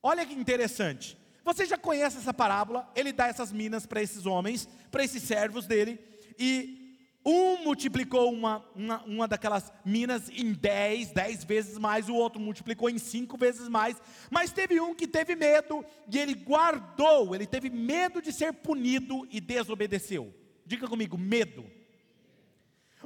[0.02, 1.18] Olha que interessante.
[1.44, 2.90] Você já conhece essa parábola?
[2.96, 6.00] Ele dá essas minas para esses homens, para esses servos dele,
[6.38, 6.80] e
[7.26, 12.90] um multiplicou uma, uma, uma daquelas minas em dez, dez vezes mais, o outro multiplicou
[12.90, 17.70] em cinco vezes mais, mas teve um que teve medo e ele guardou, ele teve
[17.70, 20.34] medo de ser punido e desobedeceu.
[20.66, 21.66] Diga comigo, medo.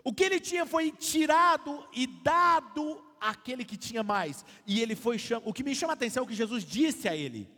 [0.04, 4.46] O que ele tinha foi tirado e dado aquele que tinha mais.
[4.68, 7.16] E ele foi o que me chama a atenção é o que Jesus disse a
[7.16, 7.50] ele.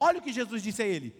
[0.00, 1.14] Olha o que Jesus disse a ele: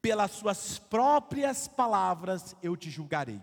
[0.00, 3.40] pelas suas próprias palavras eu te julgarei.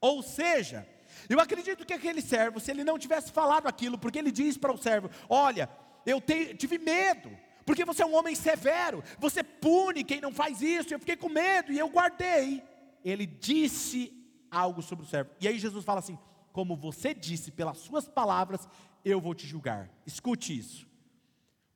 [0.00, 0.86] Ou seja,
[1.28, 4.72] eu acredito que aquele servo, se ele não tivesse falado aquilo, porque ele diz para
[4.72, 5.68] o servo: Olha,
[6.04, 7.30] eu te, tive medo,
[7.64, 11.28] porque você é um homem severo, você pune quem não faz isso, eu fiquei com
[11.28, 12.62] medo e eu guardei.
[13.02, 14.12] Ele disse
[14.50, 15.30] algo sobre o servo.
[15.40, 16.18] E aí Jesus fala assim:
[16.54, 18.68] como você disse, pelas suas palavras,
[19.04, 19.90] eu vou te julgar.
[20.06, 20.88] Escute isso.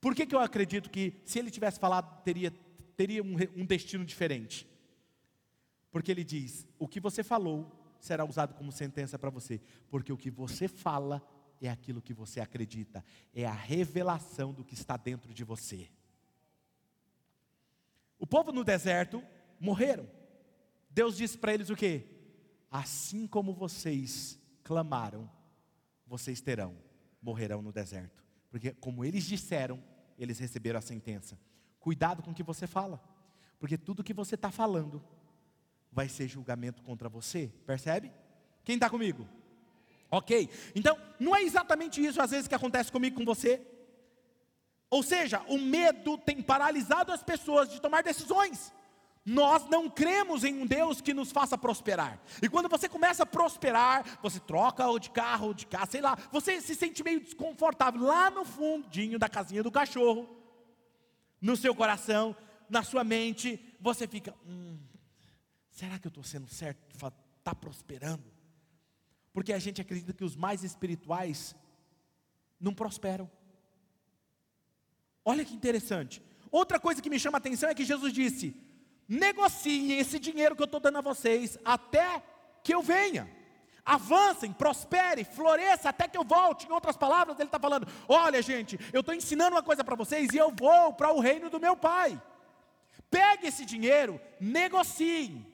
[0.01, 2.53] Por que, que eu acredito que, se ele tivesse falado, teria,
[2.97, 4.69] teria um, um destino diferente?
[5.91, 9.61] Porque ele diz: o que você falou será usado como sentença para você,
[9.91, 11.21] porque o que você fala
[11.61, 15.91] é aquilo que você acredita, é a revelação do que está dentro de você.
[18.17, 19.21] O povo no deserto
[19.59, 20.09] morreram.
[20.89, 22.07] Deus disse para eles o que?
[22.71, 24.39] Assim como vocês
[24.69, 25.27] clamaram,
[26.07, 26.77] vocês terão,
[27.23, 28.23] morrerão no deserto.
[28.51, 29.83] Porque, como eles disseram,
[30.19, 31.39] eles receberam a sentença.
[31.81, 33.03] Cuidado com o que você fala,
[33.59, 35.03] porque tudo que você está falando
[35.91, 38.13] vai ser julgamento contra você, percebe?
[38.63, 39.27] Quem está comigo?
[40.11, 43.67] Ok, então não é exatamente isso às vezes que acontece comigo com você.
[44.91, 48.71] Ou seja, o medo tem paralisado as pessoas de tomar decisões.
[49.29, 52.19] Nós não cremos em um Deus que nos faça prosperar.
[52.43, 56.01] E quando você começa a prosperar, você troca ou de carro, ou de casa, sei
[56.01, 60.27] lá, você se sente meio desconfortável lá no fundinho da casinha do cachorro,
[61.43, 62.35] no seu coração,
[62.71, 64.79] na sua mente, você fica, hum,
[65.73, 66.81] será que eu estou sendo certo?
[66.95, 68.25] Está prosperando?
[69.31, 71.55] Porque a gente acredita que os mais espirituais
[72.59, 73.31] não prosperam.
[75.23, 76.23] Olha que interessante.
[76.51, 78.68] Outra coisa que me chama a atenção é que Jesus disse:
[79.09, 82.23] negociem esse dinheiro que eu estou dando a vocês até
[82.63, 83.29] que eu venha.
[83.85, 86.67] Avancem, prospere, floresça até que eu volte.
[86.67, 90.31] Em outras palavras, ele está falando: olha, gente, eu estou ensinando uma coisa para vocês
[90.33, 92.21] e eu vou para o reino do meu pai.
[93.11, 95.47] Pegue esse dinheiro, negociem,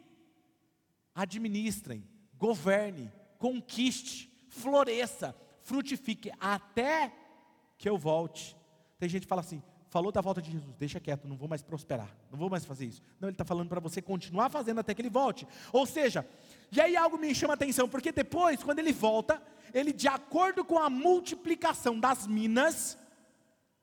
[1.14, 2.04] administrem,
[2.36, 7.12] governe, conquiste, floresça, frutifique até
[7.78, 8.56] que eu volte.
[8.98, 9.62] Tem gente que fala assim:
[9.94, 12.86] falou da volta de Jesus, deixa quieto, não vou mais prosperar, não vou mais fazer
[12.86, 13.00] isso.
[13.20, 15.46] Não, ele está falando para você continuar fazendo até que ele volte.
[15.72, 16.28] Ou seja,
[16.72, 19.40] e aí algo me chama a atenção, porque depois, quando ele volta,
[19.72, 22.98] ele, de acordo com a multiplicação das minas,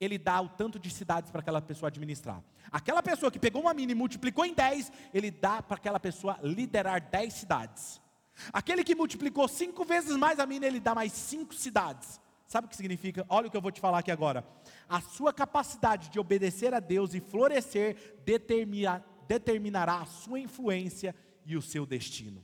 [0.01, 2.43] ele dá o tanto de cidades para aquela pessoa administrar.
[2.69, 6.37] Aquela pessoa que pegou uma mina e multiplicou em 10, ele dá para aquela pessoa
[6.43, 8.01] liderar 10 cidades.
[8.51, 12.19] Aquele que multiplicou cinco vezes mais a mina, ele dá mais cinco cidades.
[12.51, 13.25] Sabe o que significa?
[13.29, 14.45] Olha o que eu vou te falar aqui agora.
[14.89, 21.55] A sua capacidade de obedecer a Deus e florescer determina, determinará a sua influência e
[21.55, 22.43] o seu destino.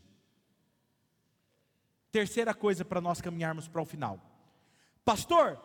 [2.10, 4.18] Terceira coisa para nós caminharmos para o final.
[5.04, 5.60] Pastor,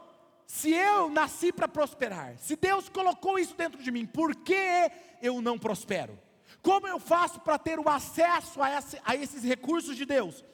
[0.45, 4.91] se eu nasci para prosperar, se Deus colocou isso dentro de mim, por que
[5.23, 6.19] eu não prospero?
[6.61, 10.45] Como eu faço para ter o acesso a, esse, a esses recursos de Deus?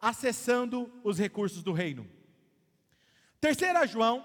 [0.00, 2.13] Acessando os recursos do reino.
[3.44, 4.24] Terceira João,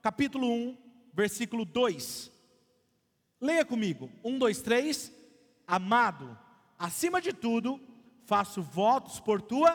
[0.00, 0.78] capítulo 1,
[1.12, 2.30] versículo 2.
[3.40, 4.08] Leia comigo.
[4.22, 5.12] 1, 2, 3.
[5.66, 6.38] Amado,
[6.78, 7.80] acima de tudo,
[8.24, 9.74] faço votos por tua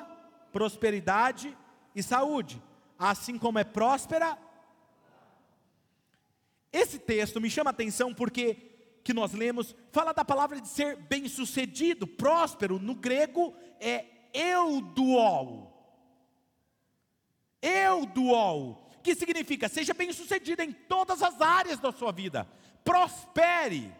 [0.54, 1.54] prosperidade
[1.94, 2.64] e saúde,
[2.98, 4.38] assim como é próspera.
[6.72, 8.54] Esse texto me chama a atenção porque
[9.04, 15.67] que nós lemos fala da palavra de ser bem-sucedido, próspero, no grego é euduol.
[17.62, 22.48] Euduol, que significa seja bem-sucedido em todas as áreas da sua vida,
[22.84, 23.94] prospere.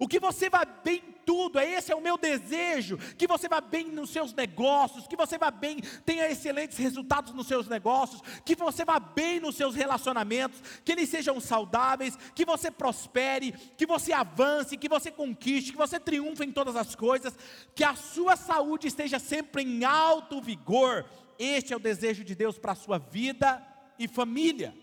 [0.00, 3.48] O que você vai bem em tudo, é esse é o meu desejo, que você
[3.48, 8.20] vá bem nos seus negócios, que você vá bem, tenha excelentes resultados nos seus negócios,
[8.44, 13.86] que você vá bem nos seus relacionamentos, que eles sejam saudáveis, que você prospere, que
[13.86, 17.36] você avance, que você conquiste, que você triunfe em todas as coisas,
[17.74, 21.04] que a sua saúde esteja sempre em alto vigor,
[21.38, 23.64] este é o desejo de Deus para a sua vida
[23.98, 24.74] e família.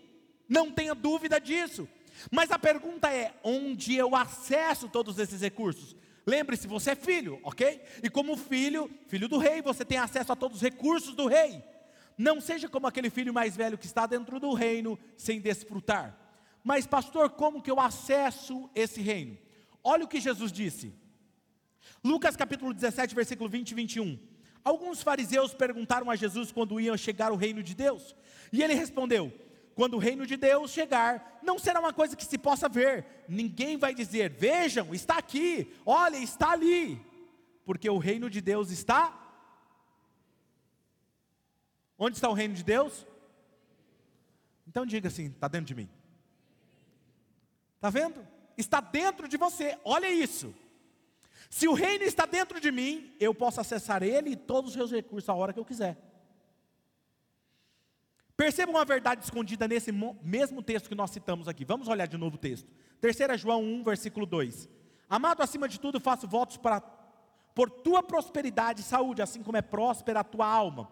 [0.48, 1.88] Não tenha dúvida disso.
[2.30, 5.96] Mas a pergunta é: onde eu acesso todos esses recursos?
[6.26, 7.82] Lembre-se, você é filho, ok?
[8.02, 11.62] E como filho, filho do rei, você tem acesso a todos os recursos do rei.
[12.16, 16.18] Não seja como aquele filho mais velho que está dentro do reino sem desfrutar.
[16.62, 19.36] Mas, pastor, como que eu acesso esse reino?
[19.82, 20.94] Olha o que Jesus disse.
[22.02, 24.18] Lucas capítulo 17, versículo 20 e 21.
[24.64, 28.16] Alguns fariseus perguntaram a Jesus quando iam chegar o reino de Deus,
[28.50, 29.30] e ele respondeu:
[29.74, 33.76] Quando o reino de Deus chegar, não será uma coisa que se possa ver, ninguém
[33.76, 36.98] vai dizer: Vejam, está aqui, olha, está ali,
[37.66, 39.20] porque o reino de Deus está.
[41.98, 43.06] Onde está o reino de Deus?
[44.66, 45.88] Então diga assim: está dentro de mim.
[47.76, 48.26] Está vendo?
[48.56, 50.54] Está dentro de você, olha isso.
[51.54, 54.90] Se o reino está dentro de mim, eu posso acessar ele e todos os seus
[54.90, 55.96] recursos a hora que eu quiser.
[58.36, 61.64] Perceba uma verdade escondida nesse mesmo texto que nós citamos aqui.
[61.64, 62.68] Vamos olhar de novo o texto.
[63.00, 64.68] 3 João 1, versículo 2.
[65.08, 66.80] Amado, acima de tudo, faço votos para,
[67.54, 70.90] por tua prosperidade e saúde, assim como é próspera a tua alma.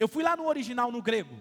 [0.00, 1.40] Eu fui lá no original, no grego.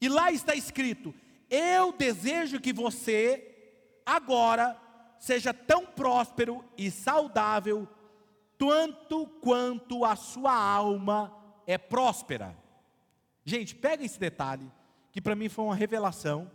[0.00, 1.12] E lá está escrito:
[1.50, 4.80] Eu desejo que você, agora,
[5.26, 7.88] seja tão próspero e saudável
[8.56, 12.56] tanto quanto a sua alma é próspera.
[13.44, 14.70] Gente, pega esse detalhe,
[15.10, 16.48] que para mim foi uma revelação.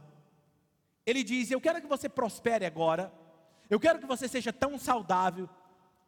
[1.05, 3.13] Ele diz: Eu quero que você prospere agora,
[3.69, 5.49] eu quero que você seja tão saudável,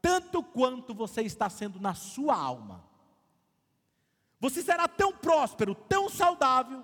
[0.01, 2.82] tanto quanto você está sendo na sua alma.
[4.39, 6.82] Você será tão próspero, tão saudável,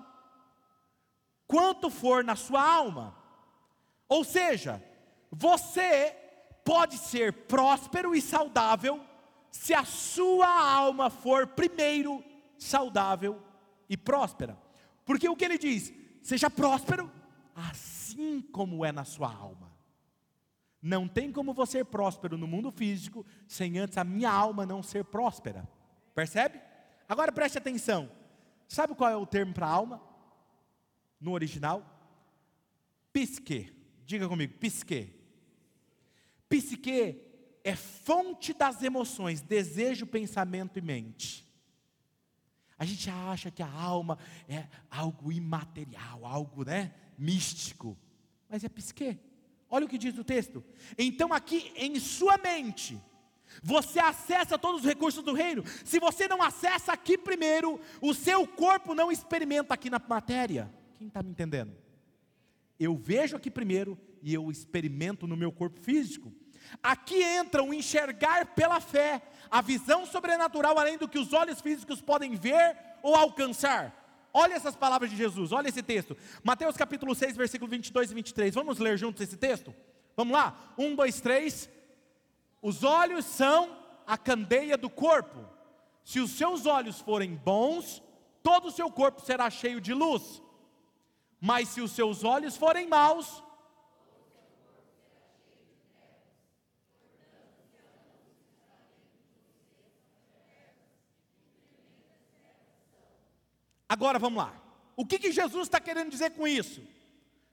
[1.46, 3.16] quanto for na sua alma.
[4.06, 4.84] Ou seja,
[5.30, 6.16] você
[6.64, 9.04] pode ser próspero e saudável
[9.50, 12.24] se a sua alma for primeiro
[12.58, 13.40] saudável
[13.88, 14.58] e próspera.
[15.04, 15.92] Porque o que ele diz?
[16.22, 17.10] Seja próspero
[17.54, 19.70] assim como é na sua alma.
[20.82, 24.82] Não tem como você ser próspero no mundo físico sem antes a minha alma não
[24.82, 25.68] ser próspera.
[26.14, 26.60] Percebe?
[27.08, 28.10] Agora preste atenção.
[28.68, 30.00] Sabe qual é o termo para alma?
[31.20, 31.84] No original?
[33.12, 33.74] Pisque.
[34.06, 35.19] Diga comigo, pisque.
[36.50, 37.22] Psique
[37.62, 41.48] é fonte das emoções, desejo, pensamento e mente.
[42.76, 47.96] A gente acha que a alma é algo imaterial, algo né, místico,
[48.48, 49.16] mas é psique.
[49.70, 50.64] Olha o que diz o texto.
[50.98, 53.00] Então, aqui em sua mente,
[53.62, 55.62] você acessa todos os recursos do reino.
[55.84, 60.68] Se você não acessa aqui primeiro, o seu corpo não experimenta aqui na matéria.
[60.98, 61.76] Quem está me entendendo?
[62.78, 66.32] Eu vejo aqui primeiro e eu experimento no meu corpo físico.
[66.82, 72.00] Aqui entra o enxergar pela fé, a visão sobrenatural além do que os olhos físicos
[72.00, 73.96] podem ver ou alcançar.
[74.32, 76.16] Olha essas palavras de Jesus, olha esse texto.
[76.44, 78.54] Mateus capítulo 6, versículo 22 e 23.
[78.54, 79.74] Vamos ler juntos esse texto?
[80.16, 80.74] Vamos lá?
[80.78, 81.68] Um, dois, três.
[82.62, 85.44] Os olhos são a candeia do corpo.
[86.04, 88.02] Se os seus olhos forem bons,
[88.42, 90.42] todo o seu corpo será cheio de luz.
[91.40, 93.42] Mas se os seus olhos forem maus,
[103.90, 104.52] Agora vamos lá.
[104.96, 106.80] O que, que Jesus está querendo dizer com isso?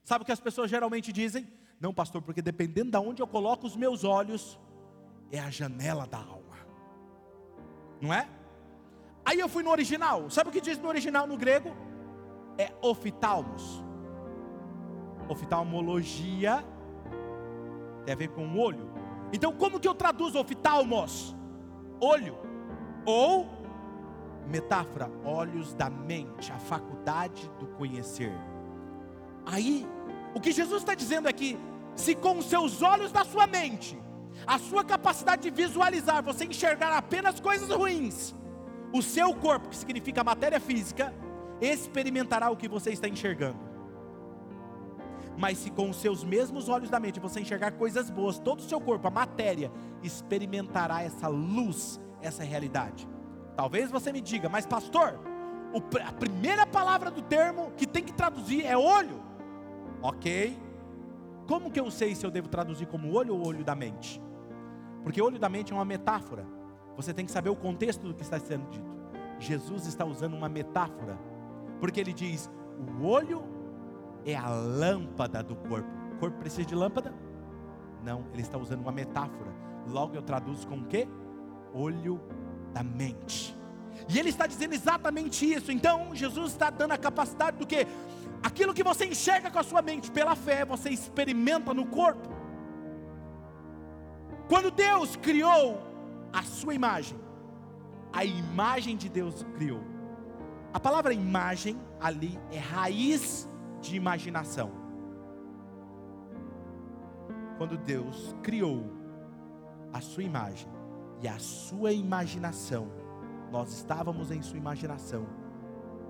[0.03, 1.47] Sabe o que as pessoas geralmente dizem?
[1.81, 4.59] Não, pastor, porque dependendo de onde eu coloco os meus olhos,
[5.31, 6.57] é a janela da alma.
[7.99, 8.29] Não é?
[9.25, 10.29] Aí eu fui no original.
[10.29, 11.75] Sabe o que diz no original no grego?
[12.55, 13.83] É oftalmos.
[15.27, 16.63] Oftalmologia
[18.05, 18.91] tem a ver com o olho.
[19.33, 21.35] Então, como que eu traduzo oftalmos?
[21.99, 22.37] Olho.
[23.07, 23.56] Ou
[24.49, 28.31] Metáfora, olhos da mente, a faculdade do conhecer.
[29.45, 29.87] Aí,
[30.33, 31.57] o que Jesus está dizendo que,
[31.95, 33.99] se com os seus olhos da sua mente,
[34.45, 38.35] a sua capacidade de visualizar, você enxergar apenas coisas ruins,
[38.93, 41.13] o seu corpo, que significa matéria física,
[41.59, 43.59] experimentará o que você está enxergando.
[45.37, 48.63] Mas se com os seus mesmos olhos da mente você enxergar coisas boas, todo o
[48.63, 49.71] seu corpo, a matéria,
[50.01, 53.07] experimentará essa luz, essa realidade.
[53.57, 55.19] Talvez você me diga, mas pastor,
[56.05, 59.19] a primeira palavra do termo que tem que traduzir é olho.
[59.99, 60.55] Ok.
[61.47, 64.21] Como que eu sei se eu devo traduzir como olho ou olho da mente?
[65.01, 66.45] Porque olho da mente é uma metáfora.
[66.95, 68.95] Você tem que saber o contexto do que está sendo dito.
[69.39, 71.17] Jesus está usando uma metáfora,
[71.79, 73.43] porque ele diz: o olho
[74.23, 75.89] é a lâmpada do corpo.
[76.13, 77.11] O corpo precisa de lâmpada?
[78.03, 79.51] Não, ele está usando uma metáfora.
[79.87, 81.07] Logo eu traduzo com o?
[81.73, 82.21] Olho
[82.73, 83.55] da mente.
[84.09, 85.71] E ele está dizendo exatamente isso.
[85.71, 87.85] Então, Jesus está dando a capacidade do que?
[88.41, 92.29] Aquilo que você enxerga com a sua mente pela fé, você experimenta no corpo.
[94.47, 95.81] Quando Deus criou
[96.31, 97.19] a sua imagem,
[98.13, 99.83] a imagem de Deus criou.
[100.73, 103.49] A palavra imagem ali é raiz
[103.81, 104.71] de imaginação.
[107.57, 108.85] Quando Deus criou
[109.91, 110.69] a sua imagem,
[111.21, 112.87] e a sua imaginação,
[113.51, 115.25] nós estávamos em sua imaginação,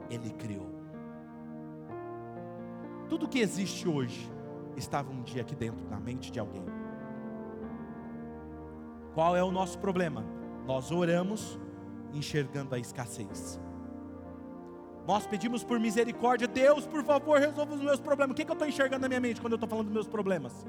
[0.10, 0.70] Ele criou.
[3.08, 4.30] Tudo que existe hoje
[4.76, 6.66] estava um dia aqui dentro, na mente de alguém.
[9.14, 10.24] Qual é o nosso problema?
[10.66, 11.58] Nós oramos
[12.14, 13.60] enxergando a escassez.
[15.08, 18.34] Nós pedimos por misericórdia, Deus, por favor, resolva os meus problemas.
[18.34, 20.08] O que, que eu estou enxergando na minha mente quando eu estou falando dos meus
[20.08, 20.68] problemas?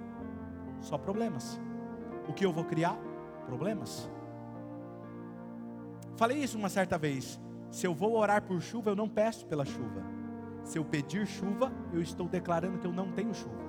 [0.80, 1.60] Só problemas.
[2.28, 2.96] O que eu vou criar?
[3.46, 4.08] Problemas.
[6.18, 7.40] Falei isso uma certa vez.
[7.70, 10.02] Se eu vou orar por chuva, eu não peço pela chuva.
[10.64, 13.68] Se eu pedir chuva, eu estou declarando que eu não tenho chuva.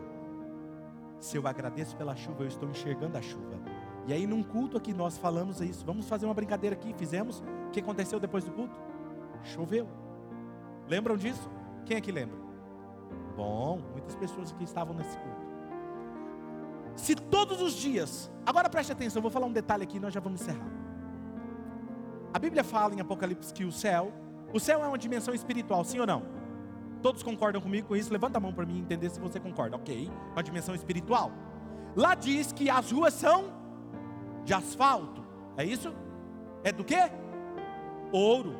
[1.20, 3.62] Se eu agradeço pela chuva, eu estou enxergando a chuva.
[4.08, 5.86] E aí, num culto aqui, nós falamos isso.
[5.86, 6.91] Vamos fazer uma brincadeira aqui.
[6.97, 7.43] Fizemos.
[7.68, 8.76] O que aconteceu depois do culto?
[9.43, 9.88] Choveu.
[10.88, 11.52] Lembram disso?
[11.86, 12.39] Quem aqui lembra?
[13.38, 15.50] Bom, muitas pessoas aqui estavam nesse culto.
[16.95, 20.12] Se todos os dias, agora preste atenção, eu vou falar um detalhe aqui e nós
[20.12, 20.78] já vamos encerrar.
[22.34, 24.13] A Bíblia fala em Apocalipse que o céu,
[24.53, 26.23] o céu é uma dimensão espiritual, sim ou não?
[27.01, 28.11] Todos concordam comigo com isso?
[28.11, 29.75] Levanta a mão para mim entender se você concorda.
[29.75, 31.32] Ok, uma dimensão espiritual.
[31.95, 33.45] Lá diz que as ruas são
[34.43, 35.23] de asfalto.
[35.57, 35.93] É isso?
[36.63, 36.97] É do que?
[38.11, 38.55] Ouro.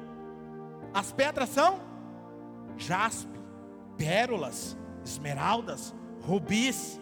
[0.94, 1.80] As pedras são
[2.78, 3.40] jaspe,
[3.98, 5.94] pérolas, esmeraldas,
[6.26, 7.00] rubis.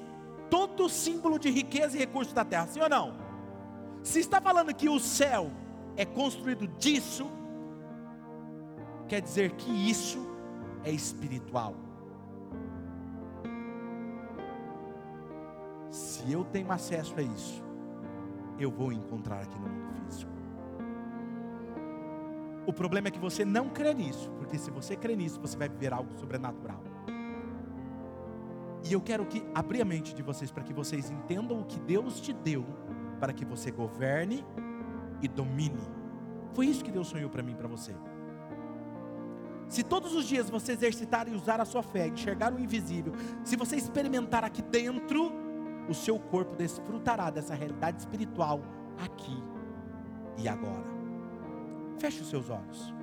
[0.50, 3.14] Todo símbolo de riqueza e recursos da terra, sim ou não?
[4.02, 5.52] Se está falando que o céu
[5.98, 7.28] é construído disso,
[9.08, 10.20] quer dizer que isso
[10.84, 11.76] é espiritual.
[15.90, 17.64] Se eu tenho acesso a isso,
[18.60, 20.32] eu vou encontrar aqui no mundo físico.
[22.68, 25.68] O problema é que você não crê nisso, porque se você crê nisso, você vai
[25.68, 26.84] viver algo sobrenatural.
[28.84, 31.80] E eu quero que abrir a mente de vocês para que vocês entendam o que
[31.80, 32.64] Deus te deu
[33.20, 34.46] para que você governe
[35.22, 35.82] e domine.
[36.54, 37.94] Foi isso que Deus sonhou para mim e para você.
[39.68, 43.14] Se todos os dias você exercitar e usar a sua fé, enxergar o invisível,
[43.44, 45.32] se você experimentar aqui dentro,
[45.90, 48.62] o seu corpo desfrutará dessa realidade espiritual
[49.04, 49.44] aqui
[50.38, 50.86] e agora.
[52.00, 52.97] Feche os seus olhos.